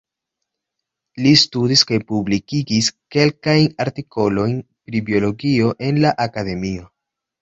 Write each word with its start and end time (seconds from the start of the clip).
Li 1.25 1.33
studis 1.41 1.83
kaj 1.91 1.99
publikigis 2.11 2.89
kelkajn 3.17 3.69
artikolojn 3.87 4.57
pri 4.89 5.03
biologio 5.11 5.71
en 5.91 6.01
la 6.07 6.19
Akademio. 6.27 6.89